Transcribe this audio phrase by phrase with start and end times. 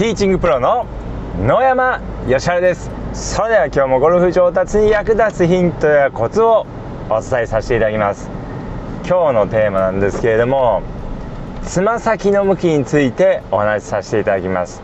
[0.00, 0.86] ティーチングプロの
[1.42, 2.90] 野山義晴です。
[3.12, 6.66] それでは今日もゴルフ上達に役立つヒントやコツを
[7.10, 8.30] お伝えさせていただきます。
[9.06, 10.80] 今日のテーマなんですけれども
[11.64, 14.80] つま先の向きについてお話しさせていただきます。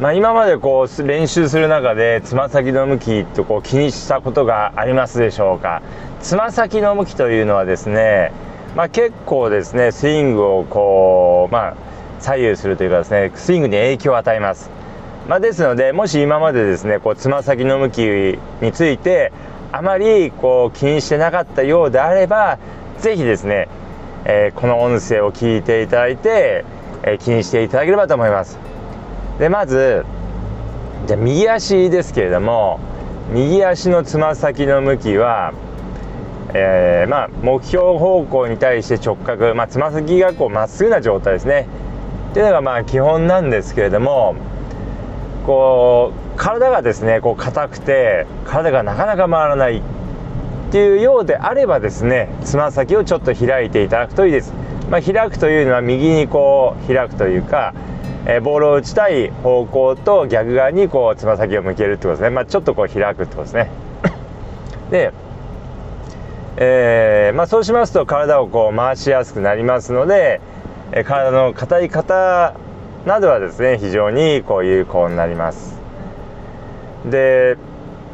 [0.00, 5.82] まあ、今までこう練習する中でつま先の向きとこう気にしたことがありますでしょうか。
[6.20, 8.30] つま先の向きというのはですね、
[8.76, 11.91] まあ、結構ですねスイングをこうまあ
[12.22, 14.70] 左右するというかですねスイングに影響を与えます、
[15.28, 17.98] まあ、ですのでもし今までですねこうつま先の向き
[18.62, 19.32] について
[19.72, 22.58] あまりこう気にしてなかったようであれば
[22.98, 23.68] 是非ですね、
[24.24, 26.64] えー、この音声を聞いていただいて、
[27.02, 28.58] えー、気にしていただければと思います。
[29.38, 30.04] でまず
[31.06, 32.78] じゃ右足ですけれども
[33.32, 35.52] 右足のつま先の向きは、
[36.54, 41.66] えー、まあ、目標方向に対して直角まあ、つま先がこうまっすぐな状態ですね。
[42.32, 44.34] っていうのがまあ基本なんですけれども
[45.44, 49.82] こう体がですねこう硬くて体がなかなか回らないっ
[50.72, 54.54] ていうようであればですねつま先をちょっと開いていただくといいです、
[54.88, 57.74] まあ、開くというのは右にこう開くというか
[58.24, 63.70] え、ボールを打ちたい方向と逆側にこうつま先を向けるってことですね、まあ、ちょっとこう開くってことですね。
[64.90, 65.12] で、
[66.56, 70.40] えー、まあ、そうしますと体をこう回しやすくなりますので、
[70.92, 72.54] え、体の硬い方
[73.06, 75.80] などはですね非常にこう有効になります。
[77.06, 77.56] で、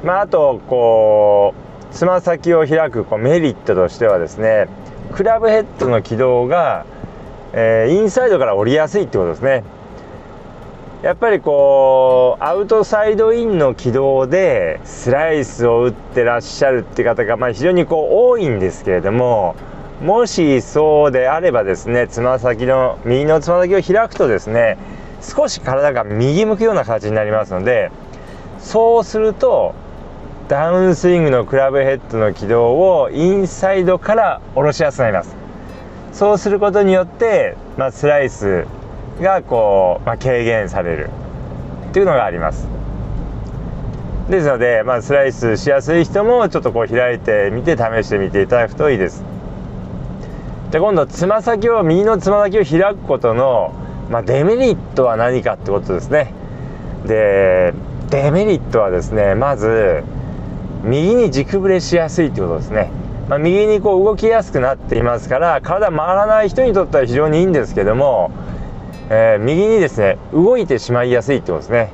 [0.04, 1.54] まあ、あとこ
[1.90, 4.68] うつま先を開くこうメリットとしてはですね
[5.12, 6.86] クラブヘッドの軌道が、
[7.52, 9.64] えー、インサイドから降りやすいってことですね。
[11.02, 19.54] やっぱりこうアウトサイドインの軌道でスライスを打ってらっしゃるって方が、まあ、非常にこう多いんですけれども
[20.02, 24.78] もしそうであればですねつま先の右のつま先を開くとですね
[25.20, 27.90] 少し体が右向くような形になりますので
[28.58, 29.74] そうすると
[30.48, 35.36] ダウンスイングのクラブヘッドの軌道をインサイドから下ろしやすくなります。
[36.12, 38.66] そうすることによって、まあ、スライス
[39.20, 41.10] がこう、まあ、軽減される
[41.90, 42.66] っていうのがあります。
[44.30, 49.22] ですので、まあ、スライスしやすい人もちょっとこう開いてみて試してみていただくといいです。
[50.70, 53.72] で今度つま先を右のつま先を開くことの、
[54.10, 56.32] まあ、デメリットは何かってことですね。
[57.06, 57.74] で
[58.10, 60.02] デメリットはですねまず
[60.84, 62.90] 右に軸ぶれしやすいってことですね、
[63.28, 68.30] まあ、右にこう動きやすくなっていますから体回らない人にとっては非常にいいんですけども
[69.10, 71.92] えー、右にですね動いてしまいやすいってことですね。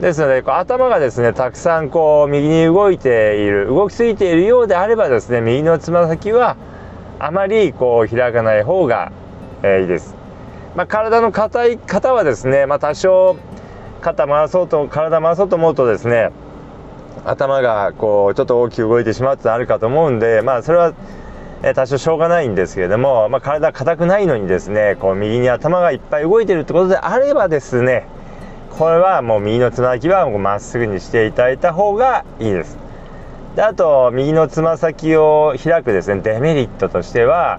[0.00, 6.56] ですのでこう頭がですねたくさんこう右に動いている動きすぎているようであればですね右のつま先は
[7.18, 9.12] あまりこう開かない方が、
[9.62, 10.14] え、いいです、
[10.74, 13.36] まあ、体の硬い方はですね、まあ、多少
[14.00, 16.30] 肩回そうと体回そうと思うとですね
[17.24, 20.94] 頭がこうちょっと大きく動いてしまうってあるかと思うんでまあそれは
[21.74, 28.06] 多少しょうがないんですけれども、まあ、体硬くないのにですねこう右に頭がいっぱい動いてるってことであればですね
[28.78, 32.85] これはもう右のつま先はまっすぐにしていただいた方がいいです。
[33.56, 37.58] であと右のつま先を開くですねデメリットとしては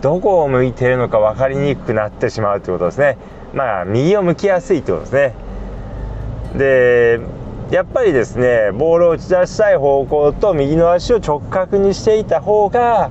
[0.00, 3.18] どこを向いているのか分かりにくくなってしまうということですね。
[3.52, 5.34] まあ右を向きやすいってことですね。
[6.56, 7.20] で
[7.72, 13.10] やっぱりですねボールを打ち出したい方向と右の足を直角にしていた方が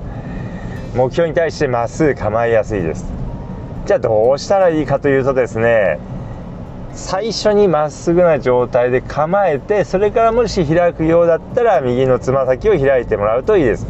[0.94, 3.04] 目標に対してまっすぐ構えやすいです。
[3.84, 5.98] じゃあどうしたらいいかというとですね
[6.94, 13.86] 最初にまっすぐな状態で構えてそれからもし開くようだったら右のつま先を開いてもらうといいです。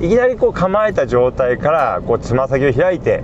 [0.00, 3.22] いきなりこう構えた状態からこうつま先を開いて、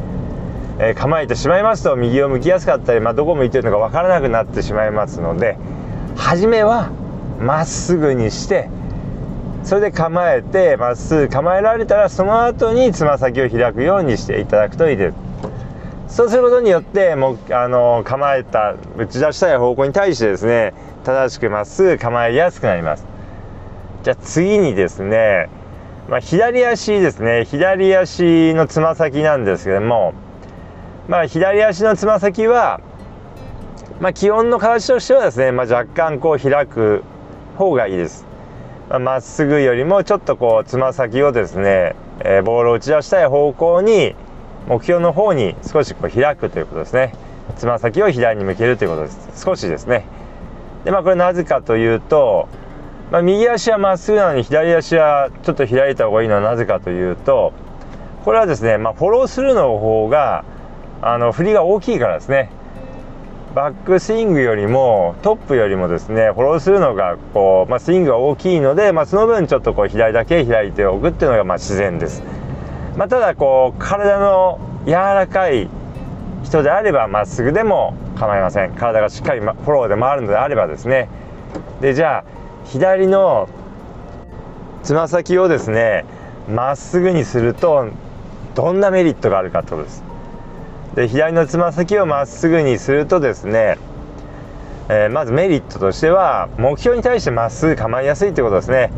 [0.78, 5.58] えー、構えてしまいますと右を向きやすかったり、まあ、どこ向いてるのか分からなくなってしまいますので
[6.16, 6.90] 初めは
[7.38, 8.70] まっすぐにして
[9.64, 15.31] それで構えてまっすぐ構えられたらその後につま先を開くようにしていただくといいです。
[16.12, 20.74] そうすることによってもうあの構えた打ち出したい方向に対してですね
[21.04, 23.06] 正しくまっすぐ構えやすくなります。
[24.02, 25.48] じゃあ次にですね、
[26.10, 27.46] まあ、左足ですね。
[27.46, 30.12] 左足のつま先なんですけども
[31.08, 32.80] まあ左足のつま先は
[34.00, 37.04] まあ、基本の形としてはですね、まあ、若干こう開く
[37.56, 38.26] 方がいいです。
[39.00, 44.14] まっすぐよりもちょっとこうつま先をですね、えー、ボールを打ち出したい方向に
[44.68, 47.14] 目標の方に少しこう開くということですね。
[47.56, 49.44] つま先を左に向けるということです。
[49.44, 50.06] 少しですね。
[50.84, 52.48] でまあこれなぜかというと、
[53.10, 57.52] まあ、右足はまっすぐなのに左足はちょっと開いた方がいいのはなぜかというと
[58.24, 60.44] これはですね、まあ、フォロースルーの方が
[61.02, 62.50] あの振りが大きいからですね。
[63.54, 72.22] バックスイングよりもトップよりもですねフォローするのがこう、まあ、スイングが大きいので、まあ、その分ちょっとこう左だけ開いておくっていうのがまあ自然です、
[72.96, 75.68] まあ、ただこう体の柔らかい
[76.44, 78.72] 人であればまっすぐでも構いません。
[78.72, 81.08] 体がしっかりフォローで回るのであればですね。
[81.80, 82.24] でじゃあ
[82.66, 83.48] 左の
[84.82, 86.04] つま先をですね
[86.48, 87.88] まっすぐにすると
[88.54, 90.04] どんなメリットがあるかってことです。
[90.94, 93.78] で左のつま先をまっすぐにするとですね、
[94.90, 98.90] えー、まずメリットとしては目標に対してまっすぐ構いやすいってことですね。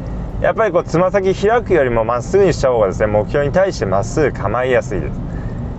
[0.45, 5.19] やっぱりこうつま先開くよりもまっすぐにした方がですね目標に対してまっすぐ構いやすいです。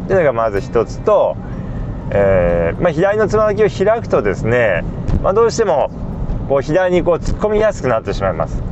[0.06, 1.38] っていうのがまず一つと、
[2.10, 4.84] えー、まあ、左のつま先を開くとですね、
[5.22, 5.92] まあ、どうしても
[6.50, 8.64] こう左にこう突っ込みやすくなってしまいます。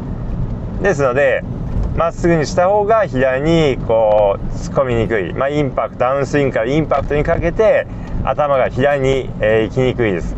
[0.82, 1.44] ですので
[1.96, 7.86] まっすぐにした方が左にこう突っ込みにくい、まあ、インパクトダウンスイングからインパクトにかけて
[8.24, 10.36] 頭が左に、えー、行きにくいです。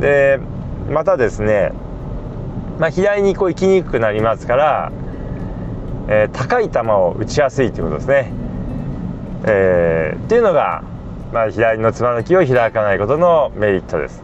[0.00, 0.40] で
[0.88, 1.72] またですね、
[2.78, 4.92] まあ、左にこう行きにくくなりますから、
[6.08, 8.32] えー、高い球を打ちやすいということですね、
[9.44, 10.84] えー、っていうのが、
[11.32, 14.22] まあ、左のつま先を開かないことのメリットです。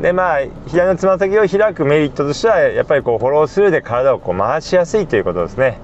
[0.00, 0.38] でまあ
[0.68, 5.78] 左のつま先を開くメリットとしてはやっぱりこうフォロースルーで体をこう回しやすいということですね。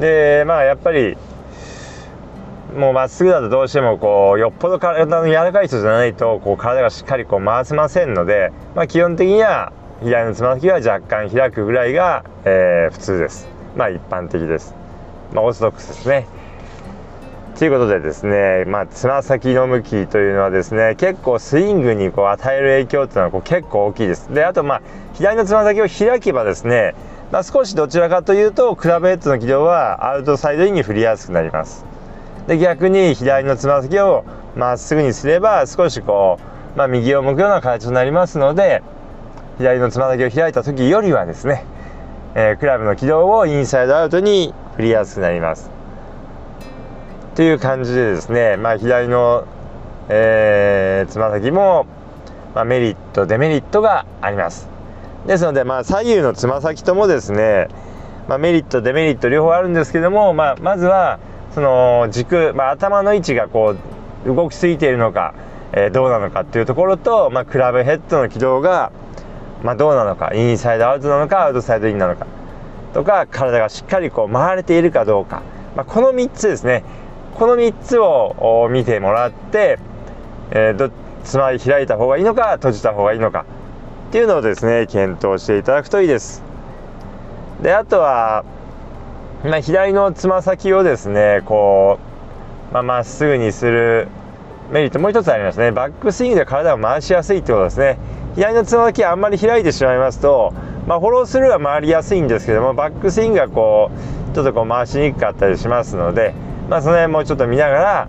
[0.00, 1.18] でまあやっぱり
[2.76, 9.72] もうまっすぐだとどうしてもこうよっぽど体の柔らかい人じゃないとこう体がしっかりこう回せませんので、まあ、基本的には
[10.02, 13.48] 左のつま先は若干開くぐらいが、えー、普通です。
[13.76, 14.74] まあ一般的です。
[15.32, 16.26] まあオーソドックスですね。
[17.58, 24.32] ということでですね、まあ、つま先の向きというのはですね結構スイングにこう与える影響っていうのはこう結構大きいです。
[24.34, 24.82] であとまあ
[25.14, 26.94] 左のつま先を開けばですね、
[27.32, 31.86] まあ、少しどちらかというとクラブヘッドの軌道はアウトサイドインに振りやすくなります。
[32.46, 36.38] で逆に左のつま先をまっすぐにすれば少しこ
[36.74, 38.82] う、まあ、右を向くような形になりますので
[39.58, 41.64] 左のつま先を開いた時よりはですね、
[42.34, 45.70] えー、クラブの軌道をインサイドアウトに振りやすくなります。
[47.34, 49.46] という感じでですね、まあ、左の
[50.08, 51.86] えつま、先も、
[52.54, 54.68] まあ、メリットデメリットがあります。
[55.26, 57.68] ですので、まあ、左右のつま先ともですね、
[58.28, 61.18] まあ、メリットデメリット両方あるんですけども、まあ、まずは
[61.54, 63.74] その軸、まあ、頭の位置がこ
[64.24, 65.34] う動きすぎているのか、
[65.72, 68.92] えー、どうなのかっていうところと、まあ、クラブヘッドの軌道が、
[69.62, 72.26] まあ、どうなのかインサイドアウトなのかアウトサイドインなのか
[72.94, 75.42] とか体がしっかりこう回れているかどうか、
[75.74, 76.84] まあ、この3つですね。
[77.34, 79.78] この3つを見てもらって、
[80.50, 80.90] えー、ど
[81.22, 83.44] つまり開いた方がいいのか閉じた方がいいのか。
[84.08, 86.42] っていうのをですね検討していただくといいです。
[87.62, 88.44] であとは、
[89.44, 92.16] まあ、左のつま先をですねこう
[92.72, 94.08] まあ、まっすぐにする
[94.70, 95.70] メリットもう一つありますね。
[95.70, 97.98] バックスイングで体を回しやすいってことですね。
[98.36, 100.54] 左のつま先あんまり開いてしまいますと、
[100.86, 103.90] まあ、フォロースルーは回りやすいんですけどもバックスイングがこ
[104.30, 106.34] うちょっとこう回しにくかったりしますので
[106.68, 108.08] まあ、その辺もちょっと見ながら、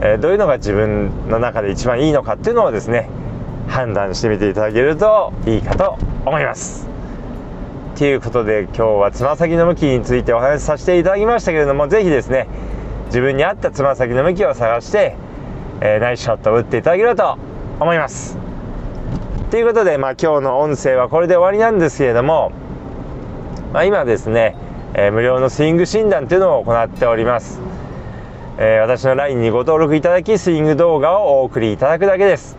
[0.00, 3.08] えー、どういうのが自分の中で一番いいのかっていうのをですね
[3.68, 6.86] 判断してみていただけるといいかと思います。
[7.96, 12.46] ということで今日はつま先の向きについてお話しさせていただきましたけれども是非ですね
[13.06, 15.16] 自分に合ったつま先の向きを探して、
[15.80, 17.38] えー、ナイスショットを打っていただければと
[17.80, 18.47] 思います。
[19.50, 22.52] ということで、まあ、今日の音声はこれで終わりなんですけれども、
[23.72, 24.54] まあ、今ですね、
[24.92, 27.58] えー、無料のスイング診断というのを行っております。
[28.58, 32.58] えー、私の LINE にご登録いただきスイング動画をお送りいただくだけです。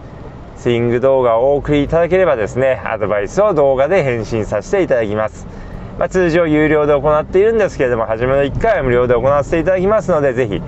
[0.58, 5.48] スイング動画をお送りいただければですねアドバイスを動画で返信させていただきます、
[5.98, 10.62] まあ、通常有料で行っているんですけれども初めの1回は無料で行わせていただきますのでぜひ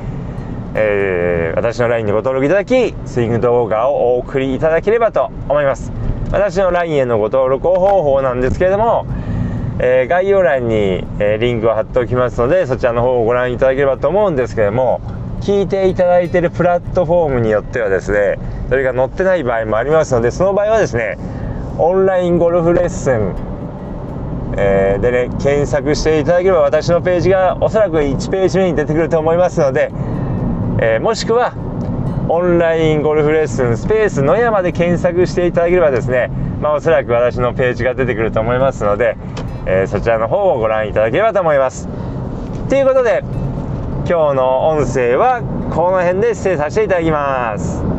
[0.74, 6.01] えー、私の LINE にご登録いただきスイング動画をお送りいただければと思います。
[6.32, 9.06] 私の LINE へのご登録方法なんですけれども、
[9.80, 10.76] えー、概要欄に、
[11.20, 15.02] えー、リンクを貼っておきますのでそちらの方をご覧いただければと思うんですけれども
[15.42, 18.38] 聞いていただいているプラットフォームによってはですね
[18.70, 21.18] それが載ってない場合もありますのでその場合はですね
[21.78, 23.36] オンラインゴルフレッスン、
[24.58, 29.92] えー、でね検索していただければ私のページがおそらく1ページ目に出てくると思いますので、
[30.80, 31.54] え、もしくは
[32.34, 36.30] オンラインゴルフレッスンスペース野山で検索していただければですね、
[36.62, 39.18] まあ、おそらく私のページが出てくると思いますので、
[39.66, 41.90] えー、そちらの方をご覧いただければと思います。
[42.70, 43.22] ということで
[44.08, 45.42] 今日の音声は
[45.76, 47.91] この辺で失礼させていただきます